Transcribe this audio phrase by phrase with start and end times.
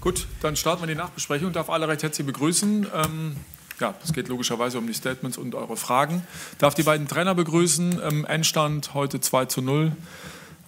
[0.00, 1.48] Gut, dann starten wir die Nachbesprechung.
[1.48, 2.86] Ich darf alle recht herzlich begrüßen.
[2.94, 3.36] Ähm,
[3.78, 6.22] ja, es geht logischerweise um die Statements und eure Fragen.
[6.52, 8.00] Ich darf die beiden Trainer begrüßen.
[8.02, 9.92] Ähm, Endstand heute 2 zu 0.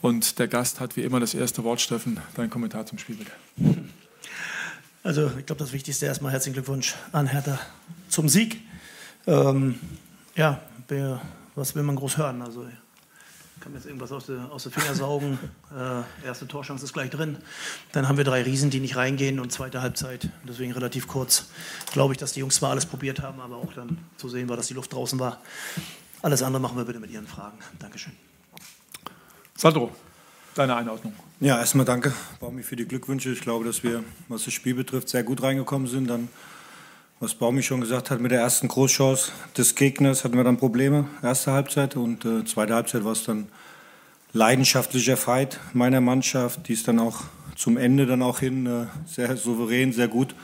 [0.02, 1.80] Und der Gast hat wie immer das erste Wort.
[1.80, 3.30] Steffen, dein Kommentar zum Spiel bitte.
[5.02, 7.58] Also ich glaube, das Wichtigste erstmal herzlichen Glückwunsch an Hertha
[8.08, 8.60] zum Sieg.
[9.26, 9.78] Ähm,
[10.36, 10.60] ja,
[11.54, 12.42] was will man groß hören?
[12.42, 12.66] Also
[13.62, 15.38] kann mir jetzt irgendwas aus der, aus der Finger saugen.
[15.72, 17.38] Äh, erste Torchance ist gleich drin.
[17.92, 20.28] Dann haben wir drei Riesen, die nicht reingehen und zweite Halbzeit.
[20.46, 21.46] Deswegen relativ kurz.
[21.92, 24.58] Glaube ich, dass die Jungs zwar alles probiert haben, aber auch dann zu sehen war,
[24.58, 25.40] dass die Luft draußen war.
[26.20, 27.56] Alles andere machen wir bitte mit Ihren Fragen.
[27.78, 28.12] Dankeschön.
[29.56, 29.92] Sandro,
[30.54, 31.14] deine Einordnung.
[31.40, 33.30] Ja, erstmal danke, Baumi, für die Glückwünsche.
[33.30, 36.10] Ich glaube, dass wir, was das Spiel betrifft, sehr gut reingekommen sind.
[36.10, 36.28] Dann
[37.22, 41.06] was Baumi schon gesagt hat, mit der ersten Großchance des Gegners hatten wir dann Probleme,
[41.22, 41.94] erste Halbzeit.
[41.94, 43.46] Und äh, zweite Halbzeit war es dann
[44.32, 47.20] leidenschaftlicher Fight meiner Mannschaft, die es dann auch
[47.54, 50.34] zum Ende dann auch hin äh, sehr souverän, sehr gut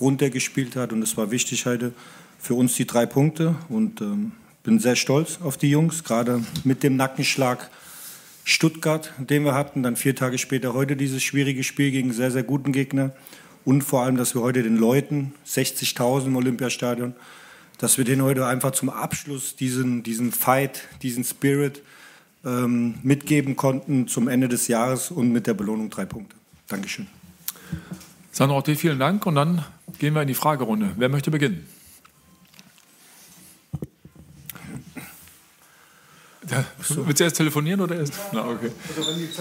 [0.00, 0.94] runtergespielt hat.
[0.94, 1.92] Und es war wichtig heute
[2.38, 3.56] für uns die drei Punkte.
[3.68, 7.68] Und ähm, bin sehr stolz auf die Jungs, gerade mit dem Nackenschlag
[8.44, 9.82] Stuttgart, den wir hatten.
[9.82, 13.12] Dann vier Tage später heute dieses schwierige Spiel gegen sehr, sehr guten Gegner
[13.64, 17.14] und vor allem, dass wir heute den Leuten, 60.000 im Olympiastadion,
[17.78, 21.82] dass wir denen heute einfach zum Abschluss diesen, diesen Fight, diesen Spirit
[22.44, 26.36] ähm, mitgeben konnten zum Ende des Jahres und mit der Belohnung drei Punkte.
[26.68, 27.06] Dankeschön.
[28.30, 29.64] Sandro, vielen Dank und dann
[29.98, 30.90] gehen wir in die Fragerunde.
[30.96, 31.66] Wer möchte beginnen?
[36.54, 36.64] Ja,
[37.04, 38.12] willst du erst telefonieren oder erst?
[38.32, 38.70] Na, okay.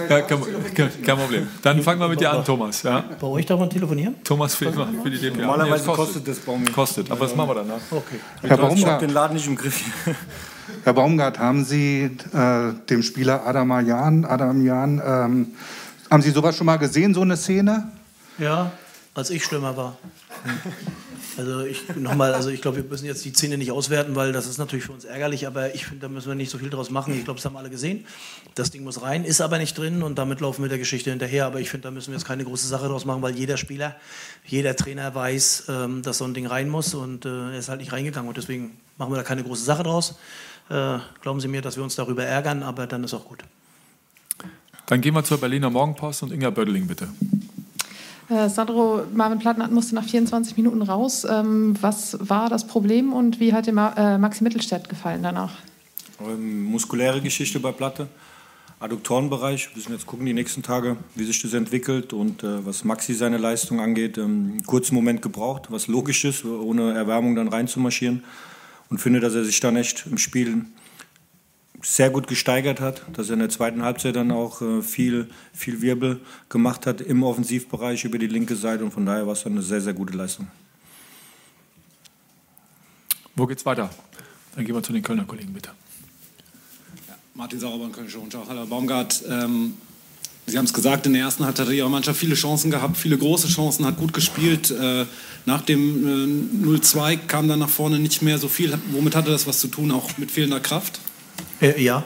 [0.09, 0.41] Ja, kein,
[0.73, 1.47] kein, kein, Problem.
[1.61, 2.81] Dann fangen wir mit dir an, Thomas.
[2.83, 3.03] Ja?
[3.19, 4.15] Bei euch darf man telefonieren?
[4.23, 5.41] Thomas für, für die DPA.
[5.41, 6.65] Normalerweise nee, kostet das Baum.
[6.71, 7.81] Kostet, aber das machen wir danach.
[7.91, 8.19] Okay.
[8.41, 9.83] Herr Baumgart, den Laden nicht im Griff.
[10.83, 15.47] Herr Baumgart, haben Sie äh, dem Spieler Adam Jan, Adam Jan, ähm,
[16.09, 17.91] haben Sie sowas schon mal gesehen, so eine Szene?
[18.37, 18.71] Ja,
[19.13, 19.97] als ich schlimmer war.
[21.37, 24.45] Also ich nochmal, also ich glaube, wir müssen jetzt die Szene nicht auswerten, weil das
[24.45, 26.89] ist natürlich für uns ärgerlich, aber ich finde, da müssen wir nicht so viel draus
[26.89, 27.13] machen.
[27.15, 28.05] Ich glaube, das haben alle gesehen.
[28.55, 31.45] Das Ding muss rein, ist aber nicht drin und damit laufen wir der Geschichte hinterher.
[31.45, 33.95] Aber ich finde, da müssen wir jetzt keine große Sache draus machen, weil jeder Spieler,
[34.45, 37.79] jeder Trainer weiß, ähm, dass so ein Ding rein muss und äh, er ist halt
[37.79, 40.17] nicht reingegangen und deswegen machen wir da keine große Sache draus.
[40.69, 43.43] Äh, glauben Sie mir, dass wir uns darüber ärgern, aber dann ist auch gut.
[44.85, 47.07] Dann gehen wir zur Berliner Morgenpost und Inga Bödeling bitte.
[48.29, 51.25] Äh, Sandro, Marvin Plattenhardt musste nach 24 Minuten raus.
[51.29, 55.53] Ähm, was war das Problem und wie hat Ma äh, Maxi Mittelstädt gefallen danach?
[56.21, 58.07] Ähm, muskuläre Geschichte bei Platte,
[58.79, 59.69] Adduktorenbereich.
[59.69, 63.13] Wir müssen jetzt gucken die nächsten Tage, wie sich das entwickelt und äh, was Maxi
[63.13, 64.17] seine Leistung angeht.
[64.17, 68.23] Ähm, einen kurzen Moment gebraucht, was logisch ist, ohne Erwärmung dann reinzumarschieren
[68.89, 70.65] und finde, dass er sich dann echt im Spiel
[71.83, 75.81] sehr gut gesteigert hat, dass er in der zweiten Halbzeit dann auch äh, viel, viel
[75.81, 79.53] Wirbel gemacht hat im Offensivbereich über die linke Seite und von daher war es dann
[79.53, 80.47] eine sehr, sehr gute Leistung.
[83.35, 83.89] Wo geht's weiter?
[84.55, 85.71] Dann gehen wir zu den Kölner Kollegen, bitte.
[87.07, 88.45] Ja, Martin Sauerborn, Kölnische Rundschau.
[88.47, 89.23] Hallo Baumgart.
[89.27, 89.73] Ähm,
[90.45, 93.17] Sie haben es gesagt, in der ersten Halbzeit hat Ihre Mannschaft viele Chancen gehabt, viele
[93.17, 94.71] große Chancen, hat gut gespielt.
[94.71, 95.05] Äh,
[95.45, 98.77] nach dem äh, 0-2 kam dann nach vorne nicht mehr so viel.
[98.91, 100.99] Womit hatte das was zu tun, auch mit fehlender Kraft?
[101.61, 102.03] Äh, ja,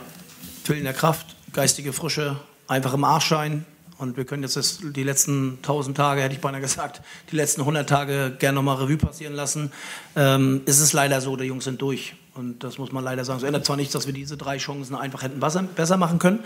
[0.68, 2.38] der Kraft, geistige Frische,
[2.68, 3.66] einfach im Arsch sein.
[3.98, 7.62] Und wir können jetzt das, die letzten 1000 Tage, hätte ich beinahe gesagt, die letzten
[7.62, 9.72] 100 Tage gerne nochmal Revue passieren lassen.
[10.16, 12.16] Ähm, es ist leider so, die Jungs sind durch.
[12.36, 13.40] Und das muss man leider sagen.
[13.40, 16.44] Es ändert zwar nichts, dass wir diese drei Chancen einfach hätten besser machen können.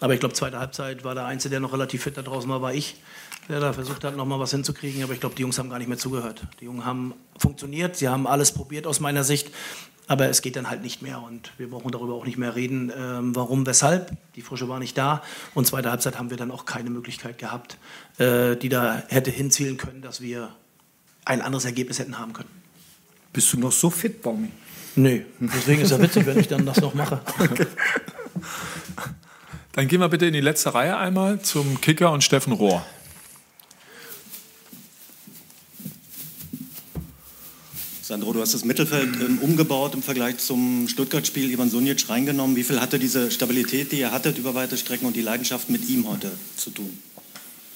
[0.00, 2.62] Aber ich glaube, zweite Halbzeit war der Einzige, der noch relativ fit da draußen war,
[2.62, 2.96] war ich,
[3.50, 5.02] der da versucht hat, nochmal was hinzukriegen.
[5.02, 6.40] Aber ich glaube, die Jungs haben gar nicht mehr zugehört.
[6.60, 9.50] Die Jungs haben funktioniert, sie haben alles probiert aus meiner Sicht.
[10.06, 12.92] Aber es geht dann halt nicht mehr und wir brauchen darüber auch nicht mehr reden,
[12.96, 14.12] ähm, warum, weshalb.
[14.36, 15.22] Die Frische war nicht da
[15.54, 17.78] und zweite Halbzeit haben wir dann auch keine Möglichkeit gehabt,
[18.18, 20.54] äh, die da hätte hinzielen können, dass wir
[21.24, 22.50] ein anderes Ergebnis hätten haben können.
[23.32, 24.50] Bist du noch so fit, Baumi?
[24.96, 27.20] Nee, deswegen ist es ja witzig, wenn ich dann das noch mache.
[29.72, 32.86] Dann gehen wir bitte in die letzte Reihe einmal zum Kicker und Steffen Rohr.
[38.14, 41.50] Sandro, du hast das Mittelfeld ähm, umgebaut im Vergleich zum Stuttgart-Spiel.
[41.50, 42.54] Ivan Sunic reingenommen.
[42.54, 45.88] Wie viel hatte diese Stabilität, die ihr hattet über weite Strecken und die Leidenschaft mit
[45.88, 46.96] ihm heute zu tun?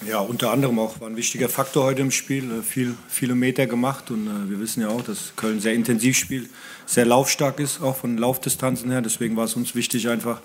[0.06, 2.44] Ja, unter anderem auch war ein wichtiger Faktor heute im Spiel.
[2.52, 6.16] Äh, viel, viele Meter gemacht und äh, wir wissen ja auch, dass Köln sehr intensiv
[6.16, 6.48] spielt,
[6.86, 9.02] sehr laufstark ist, auch von Laufdistanzen her.
[9.02, 10.40] Deswegen war es uns wichtig, einfach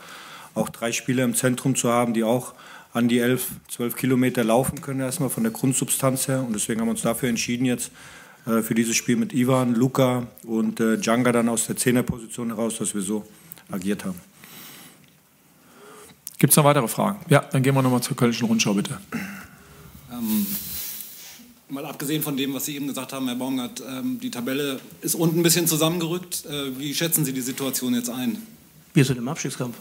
[0.55, 2.55] auch drei Spieler im Zentrum zu haben, die auch
[2.93, 6.43] an die 11, 12 Kilometer laufen können, erstmal von der Grundsubstanz her.
[6.43, 7.91] Und deswegen haben wir uns dafür entschieden, jetzt
[8.45, 12.93] für dieses Spiel mit Ivan, Luca und äh, Djanga dann aus der Zehnerposition heraus, dass
[12.93, 13.25] wir so
[13.71, 14.19] agiert haben.
[16.37, 17.19] Gibt es noch weitere Fragen?
[17.29, 18.99] Ja, dann gehen wir nochmal zur Kölnischen Rundschau, bitte.
[20.11, 20.45] Ähm,
[21.69, 25.15] Mal abgesehen von dem, was Sie eben gesagt haben, Herr Baumgart, ähm, die Tabelle ist
[25.15, 26.45] unten ein bisschen zusammengerückt.
[26.45, 28.37] Äh, wie schätzen Sie die Situation jetzt ein?
[28.93, 29.75] Wir sind im Abstiegskampf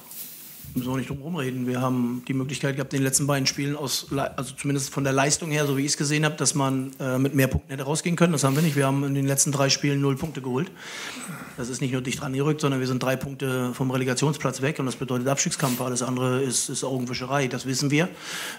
[0.75, 1.67] müssen wir nicht drum herum reden.
[1.67, 5.13] Wir haben die Möglichkeit gehabt, in den letzten beiden Spielen, aus, also zumindest von der
[5.13, 7.85] Leistung her, so wie ich es gesehen habe, dass man äh, mit mehr Punkten hätte
[7.85, 8.33] rausgehen können.
[8.33, 8.77] Das haben wir nicht.
[8.77, 10.71] Wir haben in den letzten drei Spielen null Punkte geholt.
[11.57, 14.79] Das ist nicht nur dicht dran gerückt, sondern wir sind drei Punkte vom Relegationsplatz weg
[14.79, 15.81] und das bedeutet Abstiegskampf.
[15.81, 18.09] Alles andere ist, ist Augenwischerei, das wissen wir.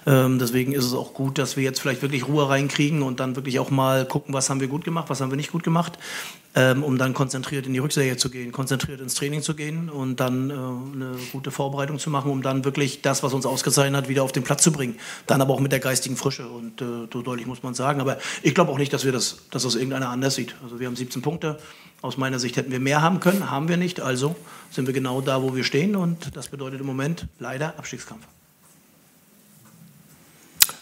[0.06, 3.36] Ähm, deswegen ist es auch gut, dass wir jetzt vielleicht wirklich Ruhe reinkriegen und dann
[3.36, 5.98] wirklich auch mal gucken, was haben wir gut gemacht, was haben wir nicht gut gemacht
[6.56, 10.20] ähm, um dann konzentriert in die Rückserie zu gehen, konzentriert ins Training zu gehen und
[10.20, 14.10] dann äh, eine gute Vorbereitung zu machen, um dann wirklich das, was uns ausgezeichnet hat,
[14.10, 14.96] wieder auf den Platz zu bringen.
[15.26, 18.02] Dann aber auch mit der geistigen Frische und äh, so deutlich muss man sagen.
[18.02, 20.56] Aber ich glaube auch nicht, dass wir das, dass das irgendeiner anders sieht.
[20.64, 21.58] Also wir haben 17 Punkte.
[22.02, 24.02] Aus meiner Sicht hätten wir mehr haben können, haben wir nicht.
[24.02, 24.36] Also
[24.70, 28.28] sind wir genau da, wo wir stehen und das bedeutet im Moment leider Abstiegskampf.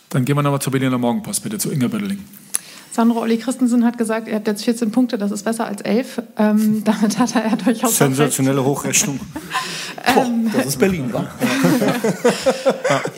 [0.09, 2.19] Dann gehen wir nochmal zur Berliner Morgenpost, bitte, zu Inge Bödeling.
[2.91, 6.21] Sandro Olli Christensen hat gesagt, ihr habt jetzt 14 Punkte, das ist besser als 11.
[6.37, 7.97] Ähm, damit hat er ja durchaus.
[7.97, 9.19] Sensationelle Hochrechnung.
[10.17, 11.25] ähm, das ist Berlin, wa?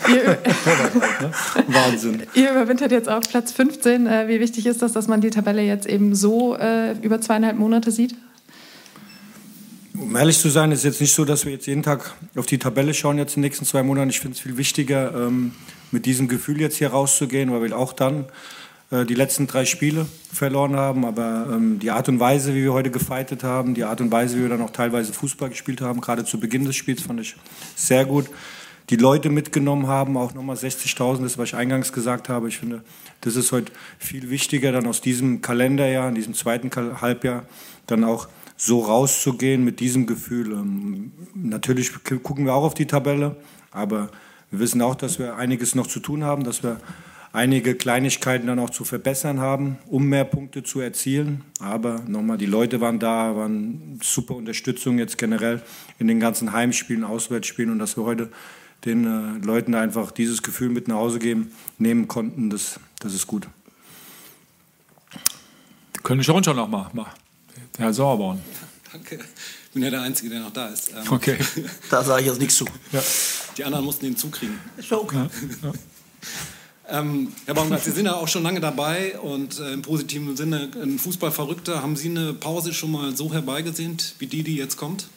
[0.10, 0.38] ihr,
[1.68, 2.24] Wahnsinn.
[2.36, 4.06] Ihr überwintert jetzt auf Platz 15.
[4.06, 7.58] Äh, wie wichtig ist das, dass man die Tabelle jetzt eben so äh, über zweieinhalb
[7.58, 8.16] Monate sieht?
[10.00, 12.46] Um ehrlich zu sein, ist es jetzt nicht so, dass wir jetzt jeden Tag auf
[12.46, 14.10] die Tabelle schauen, jetzt in den nächsten zwei Monaten.
[14.12, 15.54] Ich finde es viel wichtiger, ähm,
[15.92, 18.26] mit diesem Gefühl jetzt hier rauszugehen, weil wir auch dann
[19.06, 22.92] die letzten drei Spiele verloren haben, aber ähm, die Art und Weise, wie wir heute
[22.92, 26.26] gefeitet haben, die Art und Weise, wie wir dann auch teilweise Fußball gespielt haben, gerade
[26.26, 27.36] zu Beginn des Spiels, fand ich
[27.76, 28.30] sehr gut.
[28.90, 32.50] Die Leute mitgenommen haben, auch nochmal 60.000, das was ich eingangs gesagt habe.
[32.50, 32.84] Ich finde,
[33.22, 36.70] das ist heute viel wichtiger, dann aus diesem Kalenderjahr, in diesem zweiten
[37.02, 37.46] Halbjahr,
[37.88, 40.52] dann auch so rauszugehen mit diesem Gefühl.
[40.52, 43.38] Ähm, natürlich gucken wir auch auf die Tabelle,
[43.72, 44.10] aber
[44.52, 46.80] wir wissen auch, dass wir einiges noch zu tun haben, dass wir
[47.34, 51.44] einige Kleinigkeiten dann auch zu verbessern haben, um mehr Punkte zu erzielen.
[51.60, 55.62] Aber nochmal, die Leute waren da, waren super Unterstützung jetzt generell
[56.00, 58.32] in den ganzen Heimspielen, Auswärtsspielen und dass wir heute
[58.86, 63.28] den äh, Leuten einfach dieses Gefühl mit nach Hause geben, nehmen konnten, das, das ist
[63.28, 63.48] gut.
[66.04, 66.90] Können ich schon nochmal,
[67.78, 68.42] Herr Sauerborn.
[68.92, 69.16] Danke.
[69.16, 70.92] Ich bin ja der Einzige, der noch da ist.
[70.92, 71.38] Ähm, okay.
[71.90, 72.66] Da sage ich jetzt nichts zu.
[72.92, 73.02] Ja.
[73.58, 74.60] Die anderen mussten ihn zukriegen.
[74.78, 75.16] Ist ja okay.
[75.16, 75.70] Ja.
[75.70, 75.74] Ja.
[76.90, 80.70] Ähm, Herr Baumgart, Sie sind ja auch schon lange dabei und äh, im positiven Sinne
[80.82, 81.82] ein Fußballverrückter.
[81.82, 85.08] Haben Sie eine Pause schon mal so herbeigesehnt, wie die, die jetzt kommt?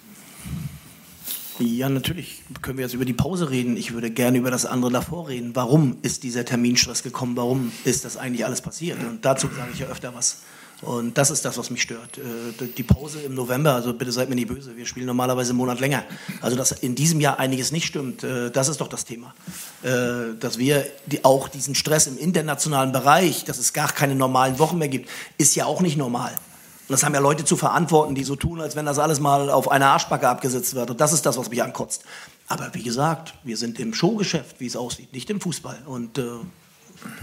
[1.59, 3.77] Ja, natürlich können wir jetzt über die Pause reden.
[3.77, 5.57] Ich würde gerne über das andere davor reden.
[5.57, 7.37] Warum ist dieser Terminstress gekommen?
[7.37, 9.01] Warum ist das eigentlich alles passiert?
[9.01, 10.43] Und dazu sage ich ja öfter was.
[10.82, 12.19] Und das ist das, was mich stört.
[12.19, 15.58] Äh, die Pause im November, also bitte seid mir nicht böse, wir spielen normalerweise einen
[15.58, 16.05] Monat länger.
[16.43, 19.34] Also dass in diesem Jahr einiges nicht stimmt, äh, das ist doch das Thema.
[19.82, 20.87] Äh, dass wir
[21.23, 25.08] auch diesen Stress im internationalen Bereich, dass es gar keine normalen Wochen mehr gibt,
[25.38, 26.32] ist ja auch nicht normal.
[26.32, 29.50] Und das haben ja Leute zu verantworten, die so tun, als wenn das alles mal
[29.50, 30.90] auf einer Arschbacke abgesetzt wird.
[30.90, 32.05] Und das ist das, was mich ankotzt.
[32.49, 35.78] Aber wie gesagt, wir sind im Showgeschäft, wie es aussieht, nicht im Fußball.
[35.87, 36.23] Und äh,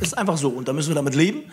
[0.02, 0.50] ist einfach so.
[0.50, 1.44] Und da müssen wir damit leben.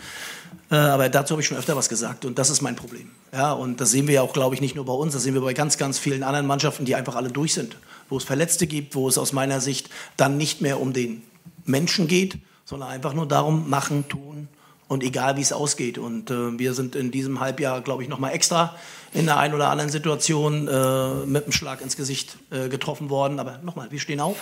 [0.70, 3.10] Äh, aber dazu habe ich schon öfter was gesagt und das ist mein Problem.
[3.32, 5.34] Ja, und das sehen wir ja auch, glaube ich, nicht nur bei uns, das sehen
[5.34, 7.76] wir bei ganz, ganz vielen anderen Mannschaften, die einfach alle durch sind,
[8.08, 11.22] wo es Verletzte gibt, wo es aus meiner Sicht dann nicht mehr um den
[11.64, 14.48] Menschen geht, sondern einfach nur darum, machen, tun
[14.86, 15.98] und egal wie es ausgeht.
[15.98, 18.76] Und äh, wir sind in diesem Halbjahr, glaube ich, nochmal extra
[19.12, 23.40] in der einen oder anderen Situation äh, mit einem Schlag ins Gesicht äh, getroffen worden.
[23.40, 24.36] Aber nochmal, wir stehen auf.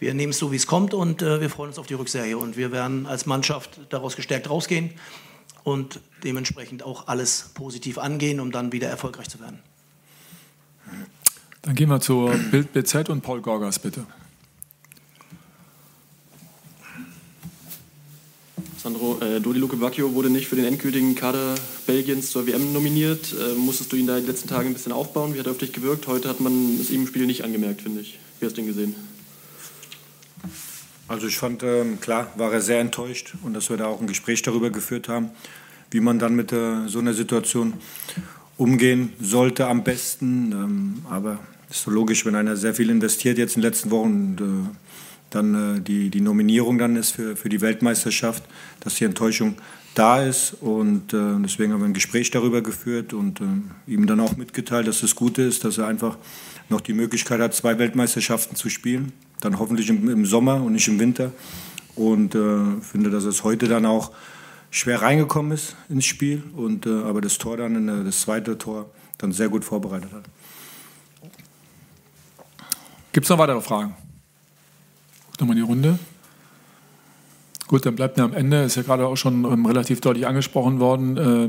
[0.00, 2.38] Wir nehmen es so, wie es kommt und äh, wir freuen uns auf die Rückserie.
[2.38, 4.90] Und wir werden als Mannschaft daraus gestärkt rausgehen
[5.64, 9.58] und dementsprechend auch alles positiv angehen, um dann wieder erfolgreich zu werden.
[11.62, 14.06] Dann gehen wir zur Bild BZ und Paul Gorgas, bitte.
[18.78, 23.34] Sandro, äh, Dodi Luke Bacchio wurde nicht für den endgültigen Kader Belgiens zur WM nominiert.
[23.34, 25.34] Äh, musstest du ihn da die letzten Tage ein bisschen aufbauen?
[25.34, 26.06] Wie hat er auf dich gewirkt?
[26.06, 28.20] Heute hat man es ihm im Spiel nicht angemerkt, finde ich.
[28.38, 28.94] Wie hast du ihn gesehen?
[31.08, 34.06] Also ich fand, ähm, klar, war er sehr enttäuscht und dass wir da auch ein
[34.06, 35.30] Gespräch darüber geführt haben,
[35.90, 37.74] wie man dann mit äh, so einer Situation
[38.58, 40.52] umgehen sollte am besten.
[40.52, 41.38] Ähm, aber
[41.70, 44.68] ist so logisch, wenn einer sehr viel investiert jetzt in den letzten Wochen und äh,
[45.30, 48.42] dann äh, die, die Nominierung dann ist für, für die Weltmeisterschaft,
[48.80, 49.56] dass die Enttäuschung
[49.94, 50.54] da ist.
[50.60, 53.44] Und äh, deswegen haben wir ein Gespräch darüber geführt und äh,
[53.86, 56.16] ihm dann auch mitgeteilt, dass das Gute ist, dass er einfach
[56.68, 59.12] noch die Möglichkeit hat, zwei Weltmeisterschaften zu spielen.
[59.40, 61.32] Dann hoffentlich im, im Sommer und nicht im Winter.
[61.94, 64.12] Und äh, finde, dass es heute dann auch
[64.70, 66.42] schwer reingekommen ist ins Spiel.
[66.56, 70.24] Und, äh, aber das Tor dann, der, das zweite Tor, dann sehr gut vorbereitet hat.
[73.12, 73.96] Gibt es noch weitere Fragen?
[75.40, 75.98] Nochmal die Runde.
[77.68, 80.80] Gut, dann bleibt mir am Ende, ist ja gerade auch schon ähm, relativ deutlich angesprochen
[80.80, 81.48] worden, äh,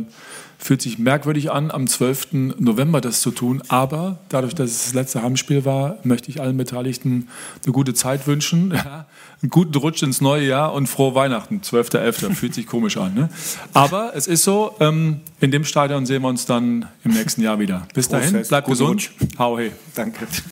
[0.58, 2.58] fühlt sich merkwürdig an, am 12.
[2.60, 3.64] November das zu tun.
[3.70, 7.30] Aber dadurch, dass es das letzte Heimspiel war, möchte ich allen Beteiligten
[7.64, 8.74] eine gute Zeit wünschen.
[8.90, 9.06] Ja,
[9.42, 11.62] einen guten Rutsch ins neue Jahr und frohe Weihnachten.
[11.62, 12.34] 12.11.
[12.36, 13.14] fühlt sich komisch an.
[13.14, 13.30] Ne?
[13.74, 17.60] Aber es ist so, ähm, in dem Stadion sehen wir uns dann im nächsten Jahr
[17.60, 17.88] wieder.
[17.94, 18.90] Bis dahin, bleibt gesund.
[18.90, 19.12] Rutsch.
[19.38, 19.72] Hau hey.
[19.96, 20.28] Danke.